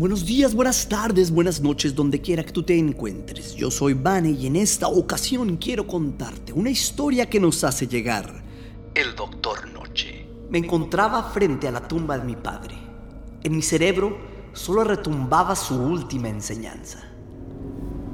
Buenos 0.00 0.24
días, 0.24 0.54
buenas 0.54 0.88
tardes, 0.88 1.30
buenas 1.30 1.60
noches, 1.60 1.94
donde 1.94 2.22
quiera 2.22 2.42
que 2.42 2.52
tú 2.52 2.62
te 2.62 2.78
encuentres. 2.78 3.54
Yo 3.54 3.70
soy 3.70 3.92
Vane 3.92 4.30
y 4.30 4.46
en 4.46 4.56
esta 4.56 4.88
ocasión 4.88 5.58
quiero 5.58 5.86
contarte 5.86 6.54
una 6.54 6.70
historia 6.70 7.28
que 7.28 7.38
nos 7.38 7.62
hace 7.64 7.86
llegar 7.86 8.42
el 8.94 9.14
Doctor 9.14 9.70
Noche. 9.70 10.26
Me 10.48 10.56
encontraba 10.56 11.24
frente 11.24 11.68
a 11.68 11.70
la 11.70 11.86
tumba 11.86 12.16
de 12.16 12.24
mi 12.24 12.34
padre. 12.34 12.76
En 13.42 13.54
mi 13.54 13.60
cerebro 13.60 14.16
solo 14.54 14.84
retumbaba 14.84 15.54
su 15.54 15.74
última 15.74 16.30
enseñanza. 16.30 17.00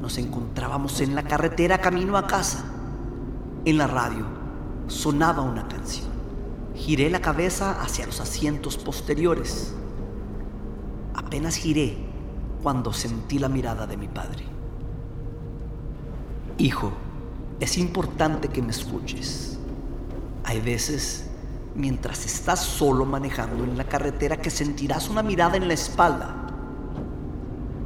Nos 0.00 0.18
encontrábamos 0.18 1.00
en 1.00 1.16
la 1.16 1.24
carretera 1.24 1.80
camino 1.80 2.16
a 2.16 2.28
casa. 2.28 2.64
En 3.64 3.76
la 3.76 3.88
radio 3.88 4.24
sonaba 4.86 5.42
una 5.42 5.66
canción. 5.66 6.06
Giré 6.76 7.10
la 7.10 7.20
cabeza 7.20 7.82
hacia 7.82 8.06
los 8.06 8.20
asientos 8.20 8.76
posteriores. 8.76 9.74
Apenas 11.32 11.56
giré 11.56 11.96
cuando 12.62 12.92
sentí 12.92 13.38
la 13.38 13.48
mirada 13.48 13.86
de 13.86 13.96
mi 13.96 14.06
padre. 14.06 14.44
Hijo, 16.58 16.92
es 17.58 17.78
importante 17.78 18.48
que 18.48 18.60
me 18.60 18.70
escuches. 18.70 19.58
Hay 20.44 20.60
veces, 20.60 21.30
mientras 21.74 22.26
estás 22.26 22.60
solo 22.60 23.06
manejando 23.06 23.64
en 23.64 23.78
la 23.78 23.84
carretera, 23.84 24.42
que 24.42 24.50
sentirás 24.50 25.08
una 25.08 25.22
mirada 25.22 25.56
en 25.56 25.68
la 25.68 25.72
espalda. 25.72 26.36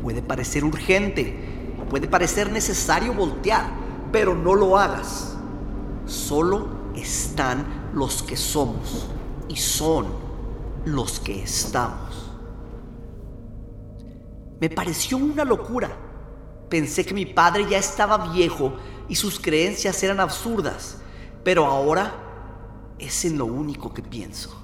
Puede 0.00 0.22
parecer 0.22 0.64
urgente, 0.64 1.74
puede 1.90 2.08
parecer 2.08 2.50
necesario 2.50 3.12
voltear, 3.12 3.66
pero 4.10 4.34
no 4.34 4.54
lo 4.54 4.78
hagas. 4.78 5.36
Solo 6.06 6.66
están 6.96 7.90
los 7.92 8.22
que 8.22 8.38
somos 8.38 9.06
y 9.50 9.56
son 9.56 10.06
los 10.86 11.20
que 11.20 11.42
estamos. 11.42 12.23
Me 14.64 14.70
pareció 14.70 15.18
una 15.18 15.44
locura. 15.44 15.94
Pensé 16.70 17.04
que 17.04 17.12
mi 17.12 17.26
padre 17.26 17.66
ya 17.68 17.76
estaba 17.76 18.32
viejo 18.32 18.74
y 19.10 19.14
sus 19.14 19.38
creencias 19.38 20.02
eran 20.02 20.20
absurdas, 20.20 21.02
pero 21.44 21.66
ahora 21.66 22.94
es 22.98 23.26
en 23.26 23.36
lo 23.36 23.44
único 23.44 23.92
que 23.92 24.00
pienso. 24.00 24.58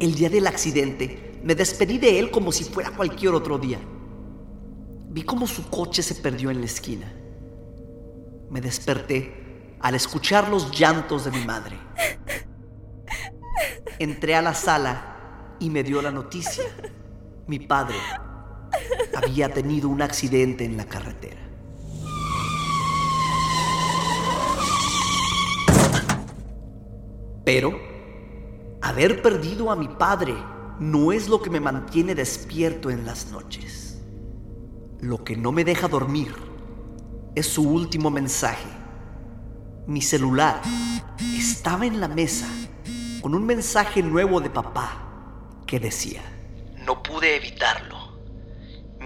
El 0.00 0.16
día 0.16 0.28
del 0.28 0.48
accidente 0.48 1.40
me 1.44 1.54
despedí 1.54 1.98
de 1.98 2.18
él 2.18 2.32
como 2.32 2.50
si 2.50 2.64
fuera 2.64 2.90
cualquier 2.90 3.34
otro 3.34 3.56
día. 3.56 3.78
Vi 5.10 5.22
cómo 5.22 5.46
su 5.46 5.70
coche 5.70 6.02
se 6.02 6.16
perdió 6.16 6.50
en 6.50 6.58
la 6.58 6.66
esquina. 6.66 7.14
Me 8.50 8.60
desperté 8.60 9.76
al 9.78 9.94
escuchar 9.94 10.48
los 10.48 10.76
llantos 10.76 11.24
de 11.24 11.30
mi 11.30 11.44
madre. 11.44 11.78
Entré 14.00 14.34
a 14.34 14.42
la 14.42 14.54
sala 14.54 15.54
y 15.60 15.70
me 15.70 15.84
dio 15.84 16.02
la 16.02 16.10
noticia. 16.10 16.64
Mi 17.46 17.60
padre 17.60 17.94
había 19.18 19.52
tenido 19.52 19.88
un 19.88 20.02
accidente 20.02 20.64
en 20.64 20.76
la 20.76 20.84
carretera. 20.84 21.40
Pero 27.44 27.78
haber 28.82 29.22
perdido 29.22 29.70
a 29.70 29.76
mi 29.76 29.88
padre 29.88 30.34
no 30.78 31.12
es 31.12 31.28
lo 31.28 31.40
que 31.40 31.50
me 31.50 31.60
mantiene 31.60 32.14
despierto 32.14 32.90
en 32.90 33.06
las 33.06 33.30
noches. 33.30 34.00
Lo 35.00 35.24
que 35.24 35.36
no 35.36 35.52
me 35.52 35.64
deja 35.64 35.88
dormir 35.88 36.34
es 37.34 37.46
su 37.46 37.62
último 37.62 38.10
mensaje. 38.10 38.68
Mi 39.86 40.02
celular 40.02 40.60
estaba 41.36 41.86
en 41.86 42.00
la 42.00 42.08
mesa 42.08 42.46
con 43.22 43.34
un 43.34 43.46
mensaje 43.46 44.02
nuevo 44.02 44.40
de 44.40 44.50
papá 44.50 45.60
que 45.66 45.80
decía, 45.80 46.22
no 46.84 47.02
pude 47.02 47.36
evitarlo. 47.36 47.97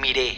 Miré. 0.02 0.36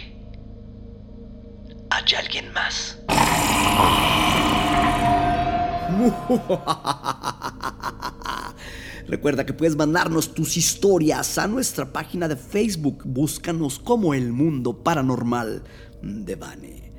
Hay 1.89 2.15
alguien 2.19 2.53
más. 2.53 2.99
Recuerda 9.09 9.47
que 9.47 9.55
puedes 9.55 9.75
mandarnos 9.75 10.35
tus 10.35 10.59
historias 10.59 11.39
a 11.39 11.47
nuestra 11.47 11.95
página 11.95 12.29
de 12.29 12.37
Facebook. 12.37 13.05
Búscanos 13.07 13.79
como 13.79 14.13
El 14.13 14.33
Mundo 14.33 14.85
Paranormal 14.85 15.65
de 16.03 16.37
Bane. 16.37 16.93